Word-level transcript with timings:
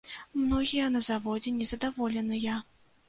Многія 0.43 0.87
на 0.95 1.01
заводзе 1.09 1.53
незадаволеныя. 1.61 2.57